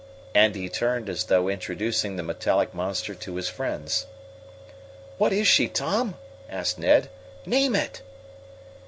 And 0.33 0.55
he 0.55 0.67
turned 0.67 1.09
as 1.09 1.25
though 1.25 1.47
introducing 1.47 2.15
the 2.15 2.23
metallic 2.23 2.73
monster 2.73 3.13
to 3.13 3.35
his 3.35 3.49
friends. 3.49 4.07
"What 5.19 5.31
is 5.31 5.45
she, 5.47 5.67
Tom?" 5.67 6.15
asked 6.49 6.79
Ned. 6.79 7.07
"Name 7.45 7.75
it!" 7.75 8.01